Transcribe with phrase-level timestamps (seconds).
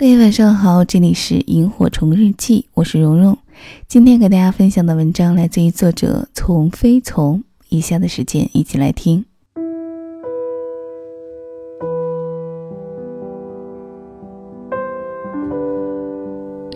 [0.00, 3.36] 各位晚上好，这里是萤火虫日记，我是蓉蓉。
[3.86, 7.44] 今天给大家分享的文章来自于作者从非从。
[7.68, 9.22] 以下的时间一起来听。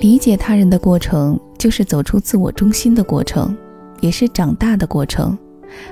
[0.02, 3.56] 理解他人的过程，就是走出自我中心的过程，
[4.02, 5.38] 也是长大的过程，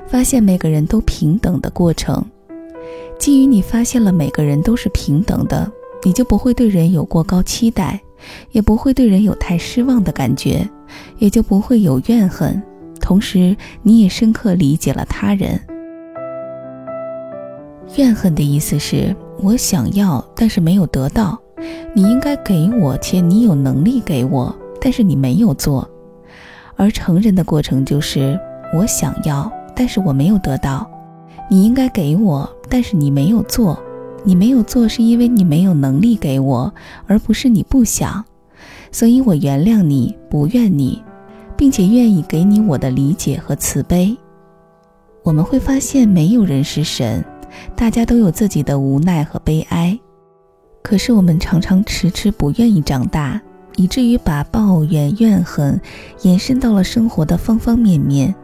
[0.07, 2.23] 发现每个人都平等的过程。
[3.19, 5.73] 基于你发现了每个人都是平等的。
[6.05, 8.01] 你就不会对人有过高期待，
[8.51, 10.69] 也不会对人有太失望的感觉，
[11.19, 12.61] 也就不会有怨恨。
[13.01, 15.61] 同时，你也深刻理解了他人。
[17.97, 21.39] 怨恨的意思是我想要，但是没有得到，
[21.95, 25.89] 你应该给我，且你有能力给我，但是你没有做。
[26.77, 28.39] 而成人的过程就是
[28.75, 30.91] 我想要，但是我没有得到，
[31.51, 33.79] 你应该给我，但是你没有做。
[34.25, 36.73] 你没有做，是因为你没有能力给我，
[37.07, 38.25] 而不是你不想。
[38.91, 41.03] 所以我原谅你，不怨你，
[41.57, 44.17] 并且愿意给你我的理解和慈悲。
[45.25, 47.25] 我们会发现，没有人是神，
[47.75, 49.99] 大家都有自己的无奈和悲哀。
[50.83, 53.41] 可是我们常常迟迟不愿意长大，
[53.77, 55.81] 以至于把抱怨、怨恨
[56.23, 58.35] 延伸到了生活的方方面面，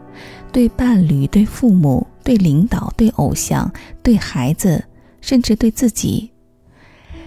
[0.51, 3.71] 对伴侣、对父母、对领导、对偶像、
[4.03, 4.83] 对孩子。
[5.21, 6.31] 甚至对自己，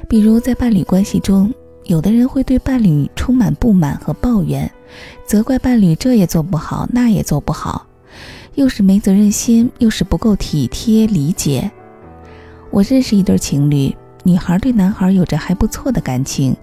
[0.07, 1.53] 比如在伴侣关系中，
[1.85, 4.71] 有的人会对伴侣充满不满和抱怨，
[5.25, 7.85] 责怪伴侣这也做不好，那也做不好，
[8.55, 11.69] 又是没责任心，又是不够体贴理解。
[12.69, 16.55] 我认识一对情侣，女孩对男孩有着还不错的感情，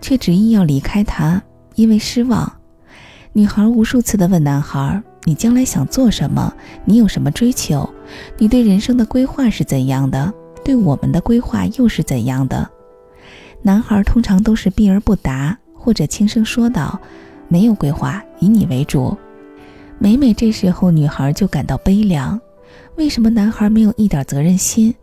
[0.00, 1.42] 却执意要离开他，
[1.74, 2.52] 因为失望。
[3.32, 6.52] 女孩无数次的问男孩：“你将来想做什么？
[6.84, 7.88] 你有什么追求？
[8.38, 10.32] 你对人生的规划是怎样的？”
[10.68, 12.68] 对我们的规划又是怎样的？
[13.62, 17.00] 男孩通常都是避而不答，或者轻声说道
[17.48, 19.16] ：“没有规划，以你为主。”
[19.98, 22.38] 每每这时候，女孩就感到悲凉。
[22.96, 24.94] 为什么男孩没有一点责任心？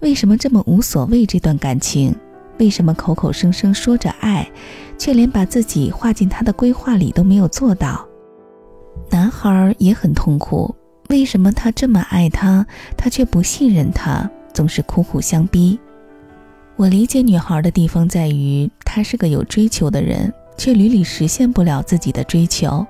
[0.00, 2.14] 为什么这么无所谓这段感情？
[2.58, 4.46] 为什么口口声声说着爱，
[4.98, 8.06] 却连把自己划进他的规划里都没有做到？
[9.08, 10.74] 男孩也很痛苦。
[11.08, 14.30] 为什么他这么爱他，他却不信任他？
[14.54, 15.78] 总是苦苦相逼。
[16.76, 22.86] 我理解女孩的地方在于，她是个有追求的人，却屡屡实现不了自己的追求，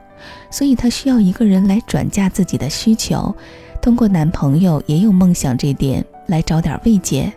[0.51, 3.35] 所以她需要一个人来转嫁自己的需求，
[3.83, 7.33] 通过男朋友也有梦想这点来找点慰藉。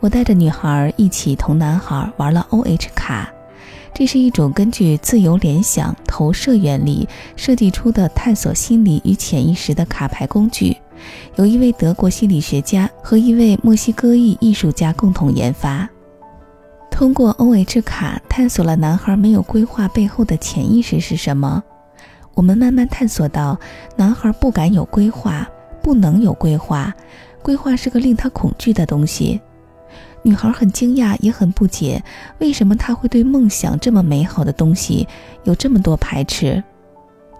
[0.00, 3.30] 我带着女孩一起同男孩玩了 O H 卡，
[3.92, 7.06] 这是一种根据自由联想投射原理
[7.36, 10.76] 设计出的探索心理与潜意识的卡牌工具。
[11.36, 15.88] 由一位德国心理学家和一位墨西哥裔艺术家共同研发，
[16.90, 21.62] 通过 O H 卡探索了男孩没有规划背后的潜意识是什么。
[22.34, 23.58] 我们慢慢探索到，
[23.96, 25.48] 男孩不敢有规划，
[25.82, 26.94] 不能有规划，
[27.42, 29.40] 规划是个令他恐惧的东西。
[30.22, 32.02] 女孩很惊讶，也很不解，
[32.38, 35.08] 为什么他会对梦想这么美好的东西
[35.44, 36.62] 有这么多排斥。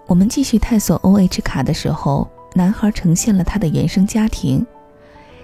[0.06, 2.28] 我们继续探索 O H 卡的时候。
[2.54, 4.66] 男孩呈现了他的原生家庭，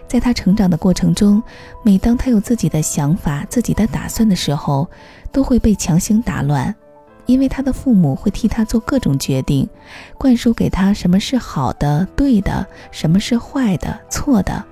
[0.09, 1.43] 在他成长的过程中，
[1.83, 4.89] 每当他有自己的想法、自己的打算的时候，
[5.31, 6.75] 都会被强行打乱，
[7.27, 9.69] 因为他的父母会替他做各种决定，
[10.19, 14.65] 灌输给他什么是好的、对的，什么是坏的、错的，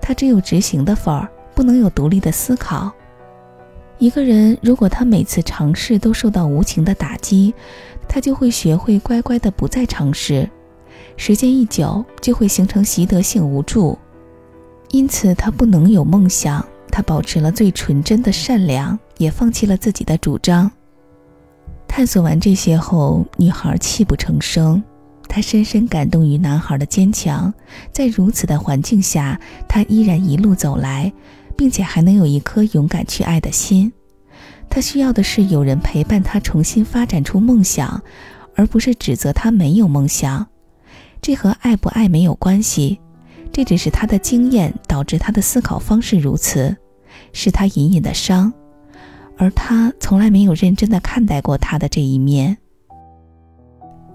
[0.00, 2.90] 他只有执行的份儿，不能有独立的思考。
[3.98, 7.54] 一个人如果他每次尝试都受到无情的打击，
[8.08, 10.48] 他就会学会乖乖的不再尝试。
[11.16, 13.98] 时间一久，就会形成习得性无助，
[14.90, 16.64] 因此他不能有梦想。
[16.90, 20.70] 他保持了最纯真的善良，也放弃了自己的主张。
[21.88, 24.82] 探索完这些后，女孩泣不成声。
[25.26, 27.52] 她深深感动于男孩的坚强，
[27.90, 31.12] 在如此的环境下，他依然一路走来，
[31.56, 33.92] 并且还能有一颗勇敢去爱的心。
[34.70, 38.00] 他需要的是有人陪伴他重新发展出梦想，
[38.54, 40.46] 而不是指责他没有梦想。
[41.24, 43.00] 这和爱不爱没有关系，
[43.50, 46.76] 这只是他的经验导致他的思考方式如此，
[47.32, 48.52] 是他隐隐的伤，
[49.38, 52.54] 而他从来没有认真的看待过他的这一面。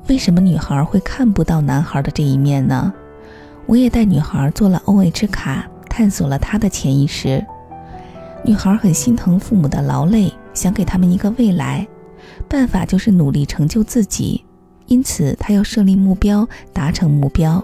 [0.08, 2.94] 为什么女孩会看不到男孩的这一面呢？
[3.66, 7.44] 我也带女孩做了 O H 卡，探索了她的潜意识。
[8.46, 11.88] 女孩很心疼父母的劳累，想给他们一个未来，
[12.48, 14.46] 办法就是努力成就自己。
[14.90, 17.64] 因此，他要设立目标，达成目标。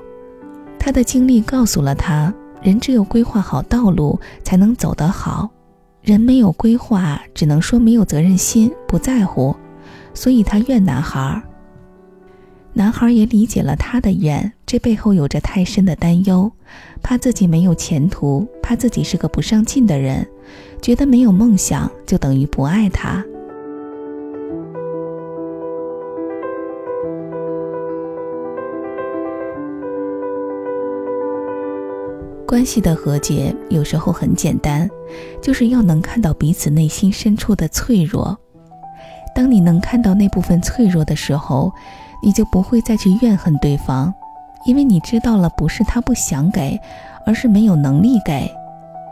[0.80, 5.50] 他的经历告诉了他，人只有规划好道路，才能走得好。
[6.01, 9.56] 人没有规划，只能说没有责任心，不在乎，
[10.13, 11.42] 所以他怨男孩。
[12.74, 16.51] 男孩也理解了他的怨，这背后有着太深的担忧，
[17.01, 20.28] 怕自己没有前途，怕自己是个不上进的人，
[20.81, 23.25] 觉得没有梦想就等于不爱他。
[32.47, 34.89] 关系的和解有时候很简单，
[35.42, 38.38] 就是要能看到彼此内心深处的脆弱。
[39.33, 41.71] 当你能看到那部分脆弱的时候，
[42.24, 44.13] 你就不会再去怨恨对方，
[44.65, 46.80] 因为你知道了不是他不想给，
[47.25, 48.50] 而是没有能力给。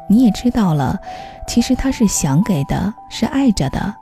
[0.10, 1.00] 你也知道了，
[1.48, 3.94] 其实他是想给的，是爱着的。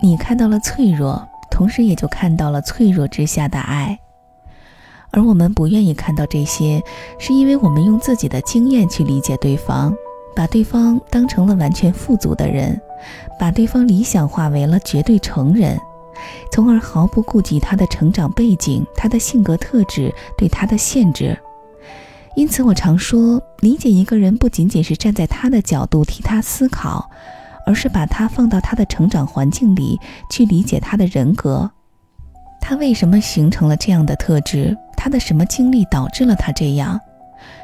[0.00, 3.98] 你看到了脆弱，同时也就看到了脆弱之下的爱。
[5.14, 6.82] 而我们不愿意看到这些，
[7.20, 9.94] 是因为我们用自己的经验去理解对方，
[10.34, 12.80] 把对方当成了完全富足的人，
[13.38, 15.78] 把对方理想化为了绝对成人，
[16.50, 21.38] 从而毫不顾及他的成长背景、他的性格特质对他的限制。
[22.34, 27.08] 因此，我常说，理解一个人不仅仅是站在他的角度替他思考，
[27.64, 31.70] 而是把他放到他的成长环境里去理解他的人格，
[32.66, 34.74] 他为什么形成了这样的特质。
[34.96, 36.98] 他的什么经历导致了他这样？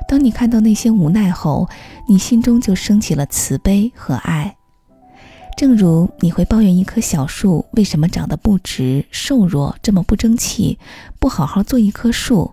[0.07, 1.67] 当你看到那些无奈后，
[2.07, 4.55] 你心中就升起了慈悲和爱。
[5.57, 10.79] 正如你会抱怨一棵小树为什么长得不直、瘦弱、这么不争气，
[11.19, 12.53] 不好好做一棵树。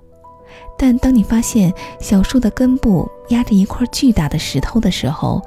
[0.80, 5.46] 但当你发现小树的根部压着一块巨大的石头的时候，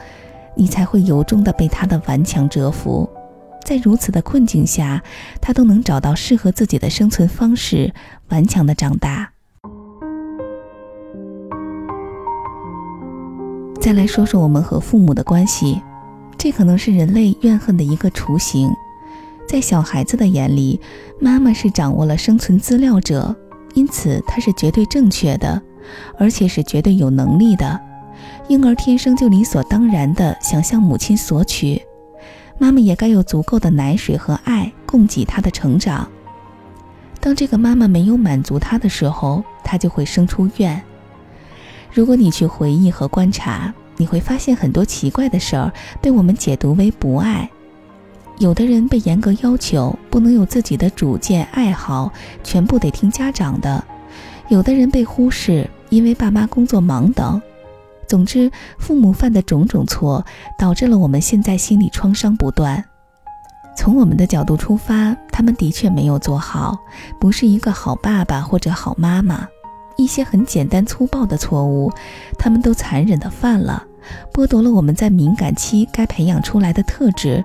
[0.55, 3.09] 你才会由衷的被它的顽强折服。
[3.71, 5.01] 在如此的困境下，
[5.41, 7.95] 他都能找到适合自己的生存方式，
[8.31, 9.31] 顽强的长大。
[13.81, 15.81] 再来说说我们和父母的关系，
[16.37, 18.69] 这可能是人类怨恨的一个雏形。
[19.49, 20.81] 在小孩子的眼里，
[21.21, 23.33] 妈妈是掌握了生存资料者，
[23.75, 25.63] 因此她是绝对正确的，
[26.19, 27.81] 而且是绝对有能力的。
[28.49, 31.81] 婴儿天生就理所当然的想向母亲索取。
[32.61, 36.07] 妈妈也该有足够的奶水和爱供给他的成长。
[37.19, 40.81] 当这个妈妈没有满足他的时候，他就会生出怨。
[41.91, 45.73] 如果你去回忆和观察，你会发现很多奇怪的事儿
[46.03, 47.49] 被我们解读为不爱。
[48.39, 52.13] 有的人被严格要求不能有自己的主见爱好，
[52.45, 53.83] 全部得听家长的；
[54.51, 57.41] 有的人被忽视，因为爸妈工作忙等。
[58.11, 60.27] 总之，父母犯的种种错，
[60.59, 62.85] 导致了我们现在心理创伤不断。
[63.77, 66.77] 从我们的角度出发，他们的确没有做好，
[67.21, 69.47] 不是一个好爸爸或者好妈妈。
[69.97, 71.93] 一些很简单粗暴的错误，
[72.37, 73.85] 他们都残忍的犯了，
[74.33, 77.45] 剥夺了我们在敏感期该培养出来的特质，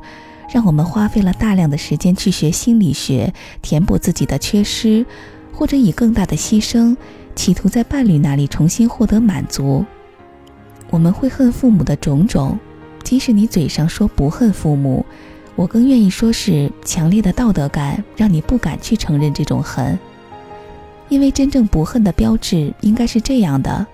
[0.50, 3.32] 让我们花费了大量的时间去学心理学，
[3.62, 5.06] 填补自己的缺失，
[5.54, 6.98] 或者以更大的牺牲，
[7.36, 9.86] 企图在伴侣那里重新获得满足。
[10.96, 12.58] 我们会恨父母的种种，
[13.04, 15.06] 即使你嘴上说不恨父母，
[15.58, 20.00] 我更愿意说是强烈的道德感让你不敢去承认这种恨。
[21.10, 23.86] 因为真正不恨的标志应该是这样的：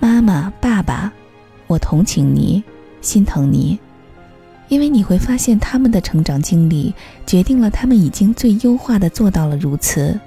[0.00, 1.12] 妈妈、爸爸，
[1.68, 2.64] 我同情你，
[3.00, 3.78] 心疼你，
[4.66, 6.92] 因为你会发现他们的成长经历
[7.28, 10.18] 决定了他们已经最优化的做到了如此。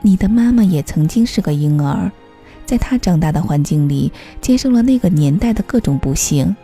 [0.00, 2.08] 你的妈妈也曾经是个婴儿。
[2.68, 6.54] 在他长大的环境里，接受了那个年代的各种不幸，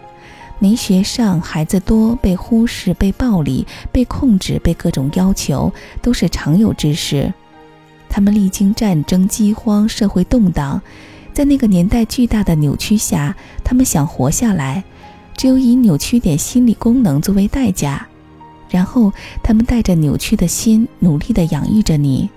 [0.59, 7.33] 没学上，孩子多，被忽视，被暴力，被控制，被各种要求，都是常有之事。
[8.11, 10.79] 他们历经战争、饥荒、社会动荡，
[11.33, 13.35] 在那个年代巨大的扭曲下，
[13.65, 14.85] 他们想活下来，
[15.35, 18.07] 只有以扭曲点心理功能作为代价。
[18.69, 19.11] 然后，
[19.43, 22.29] 他们带着扭曲的心，努力地养育着你。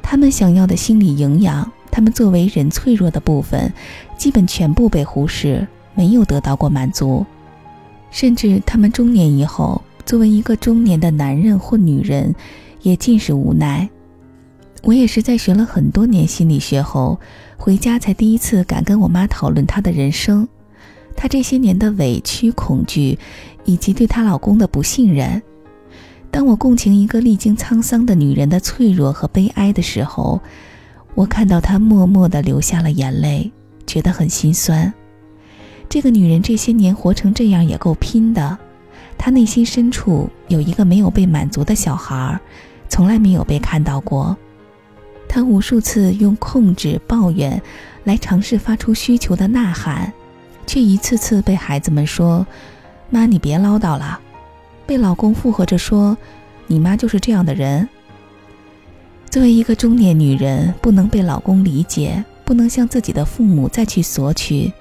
[0.00, 1.68] 他们想要的心理营养。
[1.90, 3.72] 他们作为人脆弱的部分，
[4.16, 7.24] 基本全部被忽视，没有得到过满足，
[8.10, 12.34] 甚至他们中年以后，作为一个中年的男人或女人，
[12.82, 13.88] 也尽是无奈。
[14.82, 17.20] 我也是在学了很多年心理学后，
[17.58, 20.48] 回家才第一次敢跟我妈讨论她的人生，
[21.14, 23.18] 她这些年的委屈、恐惧，
[23.64, 25.42] 以及对她老公的不信任。
[26.30, 30.40] 当我共情一个历经沧桑的女人的脆弱和悲哀的时候，
[31.14, 33.50] 我看到她默默地流下了眼泪，
[33.86, 34.92] 觉得很心酸。
[35.88, 38.56] 这个女人这些年活成这样也够拼的。
[39.18, 42.40] 她内心深处有一个没有被满足的小孩，
[42.88, 44.36] 从来没有被看到过。
[45.28, 47.60] 她无数次用控制、抱怨
[48.04, 50.12] 来尝试发出需求的呐喊，
[50.66, 52.46] 却一次次被孩子们说
[53.10, 54.18] ：“妈，你别唠叨了。”
[54.86, 56.16] 被老公附和着说
[56.66, 57.88] ：“你妈就是这样的人。”
[59.30, 64.72] 作为一个中年女人，不能被老公理解，不能向自己的父母再去索取，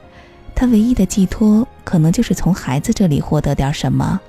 [0.56, 4.20] 她唯一的寄托可能就是从孩子这里获得点什么。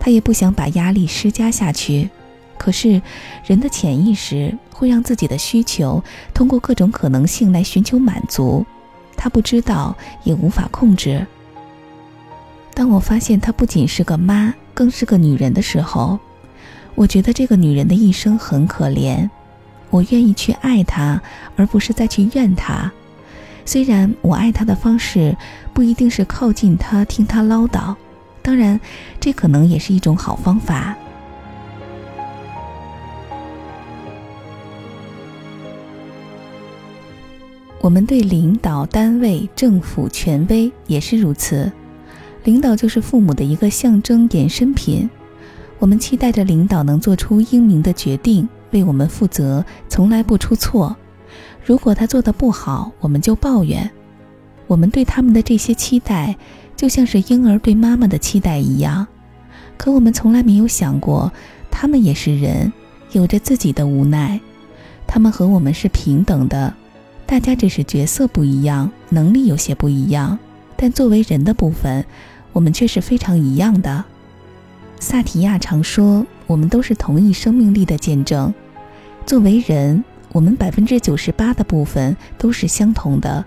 [0.00, 2.08] 她也不想把压力施加下去，
[2.56, 3.02] 可是
[3.44, 8.64] 人的潜意识会让自己的需求通过各种可能性来寻求满足，
[9.18, 9.94] 她不知道，
[10.24, 11.26] 也无法控制。
[12.72, 16.18] 当我发现她不仅是个妈，更是个女人的时候，
[16.94, 19.28] 我觉得这个女人的一生很可怜。
[19.92, 21.22] 我愿意去爱他，
[21.54, 22.90] 而不是再去怨他。
[23.64, 25.36] 虽然我爱他的方式
[25.72, 27.94] 不一定是靠近他、听他唠叨，
[28.40, 28.80] 当然，
[29.20, 30.96] 这可能也是一种好方法。
[37.80, 41.70] 我们对领导、单位、政府、权威也是如此。
[42.44, 45.08] 领导就是父母的一个象征衍生品，
[45.78, 48.48] 我们期待着领导能做出英明的决定。
[48.72, 50.96] 为我们负责，从来不出错。
[51.64, 53.90] 如果他做的不好，我们就抱怨。
[54.66, 56.36] 我们对他们的这些期待，
[56.76, 59.06] 就像是婴儿对妈妈的期待一样。
[59.76, 61.30] 可我们从来没有想过，
[61.70, 62.72] 他们也是人，
[63.12, 64.40] 有着自己的无奈。
[65.06, 66.72] 他们和我们是平等的，
[67.26, 70.38] 大家只是角色不一样，能力有些不一样，
[70.76, 72.04] 但作为人的部分，
[72.52, 74.04] 我们却是非常一样的。
[75.00, 78.54] 萨提亚常说：“我们都是同一生命力的见证。”
[79.24, 80.02] 作为人，
[80.32, 83.44] 我们百分之九十八的部分都是相同的。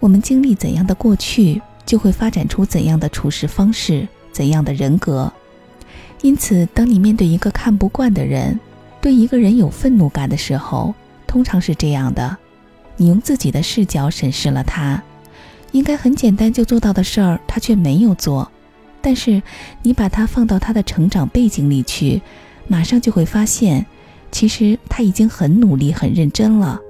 [0.00, 5.32] 我们经历怎样的过去，就会发展出怎样的处事方式、怎样的人格。
[6.22, 8.58] 因此，当你面对一个看不惯的人，
[9.00, 10.94] 对一个人有愤怒感的时候，
[11.26, 12.36] 通常是这样的：
[12.96, 15.00] 你用自己的视角审视了他，
[15.72, 18.50] 应该很简单就做到的事儿，他却没有做。
[19.00, 19.42] 但是，
[19.82, 22.22] 你把他放到他的成长背景里去，
[22.66, 23.86] 马上就会发现。
[24.32, 26.80] 其实他已经很努力、很认真了。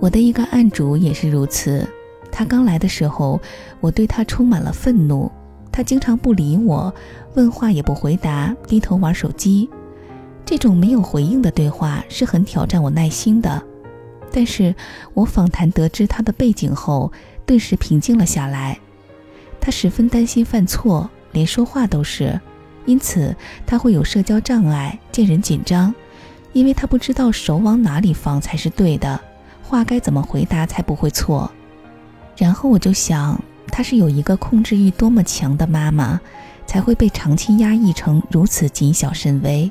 [0.00, 1.86] 我的一个案主也是如此。
[2.30, 3.40] 他刚来的时候，
[3.80, 5.30] 我对他充满了愤怒。
[5.72, 6.94] 他经常不理我，
[7.34, 9.68] 问话也不回答，低头玩手机。
[10.44, 13.60] 这种没有回应的对话是很挑战我耐心的。
[14.30, 14.74] 但是
[15.14, 17.10] 我访谈得知他的背景后，
[17.44, 18.78] 顿时平静了下来。
[19.60, 21.10] 他十分担心犯错。
[21.34, 22.40] 连说话都是，
[22.86, 23.34] 因此
[23.66, 25.92] 他会有社交障碍，见人紧张，
[26.52, 29.20] 因为他不知道手往哪里放才是对的，
[29.62, 31.50] 话该怎么回答才不会错。
[32.36, 36.20] 然后我就想，他是有一个控制欲多么强的妈妈，
[36.66, 39.68] 才会被长期压抑成如此谨小慎微。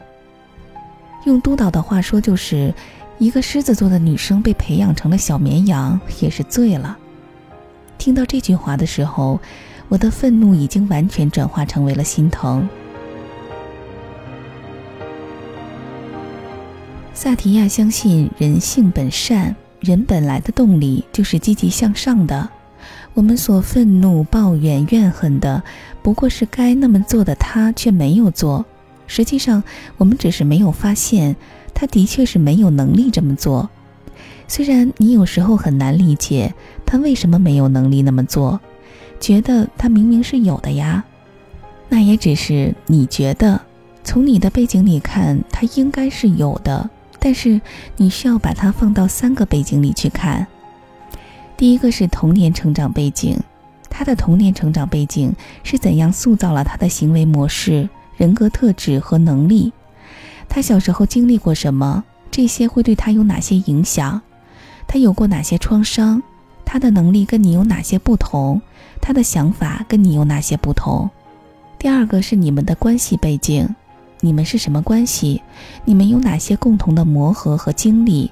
[1.24, 2.74] 用督导的话说，就是
[3.20, 6.98] 一个狮子座的女生被培养成了小绵羊，也是醉了。
[7.98, 9.40] 听到这句话的时候。
[9.90, 12.68] 我的愤怒已经完全转化成为了心疼。
[17.14, 22.50] 萨提亚相信人性本善，人本来的动力就是积极向上的。
[23.14, 25.62] 我们所愤怒、抱怨、怨恨的，
[26.02, 28.66] 不过是该那么做的他却没有做。
[29.06, 29.64] 实际上，
[29.98, 31.36] 我们只是没有发现，
[31.74, 33.70] 他的确是没有能力这么做。
[34.48, 36.54] 虽然你有时候很难理解
[36.86, 38.60] 他为什么没有能力那么做。
[39.24, 41.02] 觉得他明明是有的呀，
[41.88, 43.62] 那也只是你觉得。
[44.04, 46.90] 从你的背景里看，他应该是有的。
[47.20, 47.62] 但是
[47.96, 50.46] 你需要把它放到三个背景里去看。
[51.56, 53.40] 第一个是童年成长背景，
[53.90, 57.88] 他的童年成长背景是怎样塑造了他的行为模式、
[58.18, 59.72] 人格特质和能力？
[60.50, 62.04] 他小时候经历过什么？
[62.30, 64.22] 这些会对他有哪些影响？
[64.86, 66.22] 他有过哪些创伤？
[66.66, 68.62] 他的能力跟你有哪些不同？
[69.04, 71.10] 他的想法跟你有哪些不同？
[71.78, 73.68] 第二个是你们的关系背景，
[74.22, 75.42] 你们是什么关系？
[75.84, 78.32] 你们有哪些共同的磨合和经历？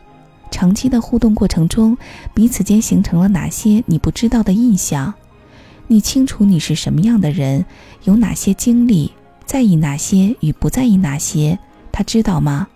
[0.49, 1.97] 长期的互动过程中，
[2.33, 5.13] 彼此间形成了哪些你不知道的印象？
[5.87, 7.65] 你清楚你是什么样的人，
[8.05, 9.11] 有哪些经历，
[9.45, 11.59] 在意哪些与不在意哪些？
[11.91, 12.69] 他知道吗？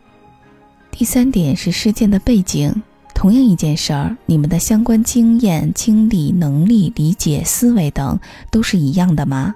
[0.92, 2.84] 第三点是事件的背景。
[3.16, 8.20] 同样一件事儿，你们的相关经验、经历、能力、理解、思维等
[8.52, 9.56] 都是一样的吗？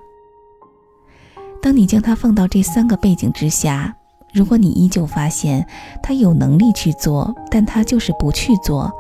[1.62, 3.94] 当你将它放到这三个背景之下，
[4.34, 5.68] 如果你依旧发现
[6.02, 8.92] 他有能力去做，但他就是不去做，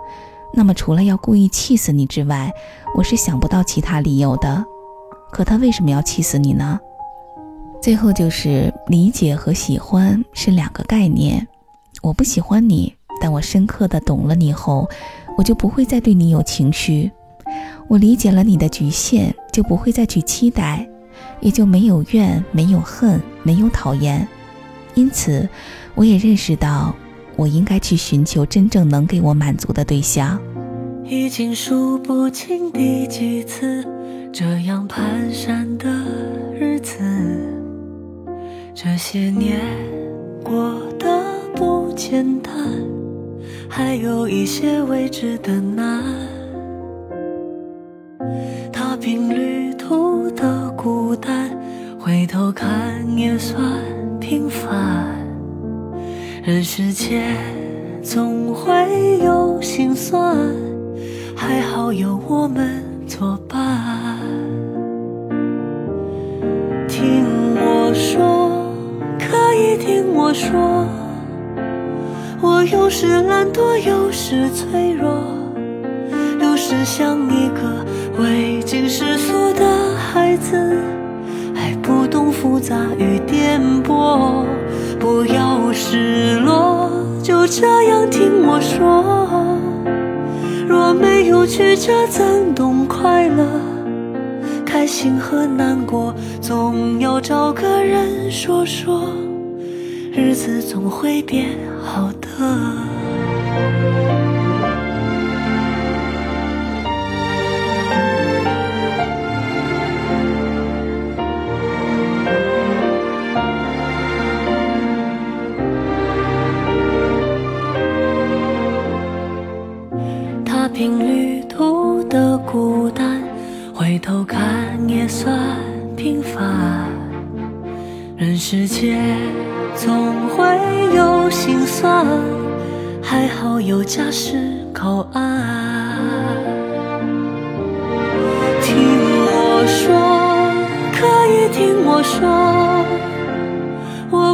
[0.53, 2.51] 那么除了要故意气死你之外，
[2.95, 4.63] 我是想不到其他理由的。
[5.31, 6.79] 可他为什么要气死你呢？
[7.81, 11.47] 最后就是理解和喜欢是两个概念，
[12.03, 12.93] 我不喜欢你。
[13.19, 14.87] 但我深刻的懂了你后，
[15.37, 17.11] 我就不会再对你有情绪，
[17.87, 20.87] 我理解了你的局限，就不会再去期待，
[21.39, 24.27] 也就没有怨，没有恨，没有讨厌。
[24.95, 25.47] 因此，
[25.95, 26.93] 我也认识到，
[27.35, 30.39] 我应该去寻求真正能给我满足的对象。
[31.05, 33.83] 已经数不清第几次
[34.31, 34.95] 这样蹒
[35.33, 35.89] 跚的
[36.53, 36.99] 日子，
[38.75, 39.59] 这些年
[40.43, 41.07] 过得
[41.55, 42.53] 不简单，
[43.69, 46.03] 还有一些未知的难。
[48.71, 51.49] 踏平旅途的孤单，
[51.99, 53.61] 回头看也算
[54.19, 55.15] 平凡。
[56.43, 57.35] 人世间
[58.01, 60.37] 总会有心酸。
[61.35, 64.19] 还好有我们作伴。
[66.85, 67.23] 听
[67.55, 68.73] 我说，
[69.17, 70.78] 可以听我说，
[72.71, 75.09] 有时懒惰，有时脆弱，
[76.39, 77.85] 有时像一个
[78.21, 80.77] 未经世俗的孩子，
[81.55, 84.45] 还不懂复杂与颠簸。
[84.99, 86.91] 不要失落，
[87.23, 89.03] 就这样听我说。
[90.67, 93.45] 若没有曲折，怎懂快乐？
[94.63, 99.09] 开心和难过，总要找个人说说，
[100.11, 102.11] 日子总会变好。
[102.39, 102.88] 哈啊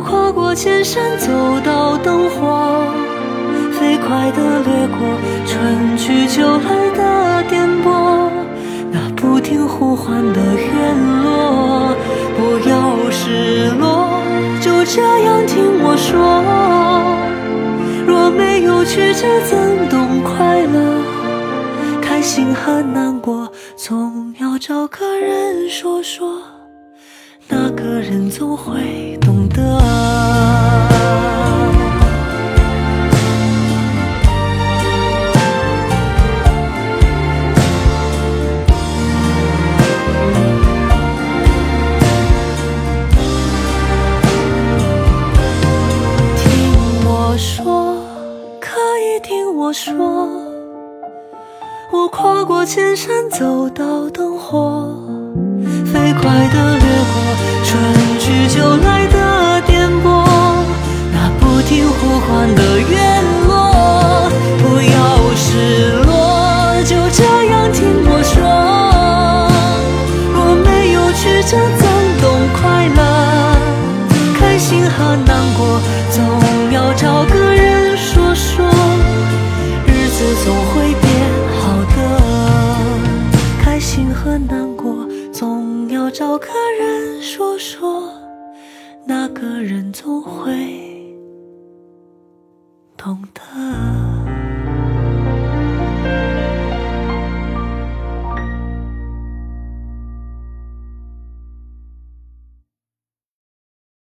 [0.05, 1.27] 跨过千山，走
[1.65, 2.85] 到灯火。
[3.71, 4.99] 飞快地掠过
[5.45, 8.29] 春去秋来的颠簸，
[8.91, 11.95] 那不停呼唤的院落，
[12.37, 14.21] 不要失落，
[14.61, 16.13] 就这样听我说。
[18.07, 21.01] 若没有曲折，怎懂快乐？
[22.01, 26.41] 开心和难过，总要找个人说说，
[27.47, 29.94] 那个人总会懂得。
[52.65, 54.91] 千山，走到灯火，
[55.85, 57.21] 飞快的掠过
[57.63, 57.77] 春
[58.19, 60.25] 去秋来的颠簸，
[61.13, 64.95] 那不停呼唤的院落，不要
[65.35, 66.14] 失落，